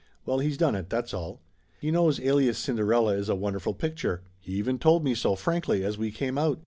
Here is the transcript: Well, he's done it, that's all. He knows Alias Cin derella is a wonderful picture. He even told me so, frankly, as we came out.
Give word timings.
Well, 0.25 0.39
he's 0.39 0.57
done 0.57 0.73
it, 0.73 0.89
that's 0.89 1.13
all. 1.13 1.41
He 1.79 1.91
knows 1.91 2.19
Alias 2.19 2.57
Cin 2.57 2.75
derella 2.75 3.15
is 3.15 3.29
a 3.29 3.35
wonderful 3.35 3.75
picture. 3.75 4.23
He 4.39 4.53
even 4.53 4.79
told 4.79 5.03
me 5.03 5.13
so, 5.13 5.35
frankly, 5.35 5.83
as 5.83 5.95
we 5.99 6.09
came 6.09 6.39
out. 6.39 6.59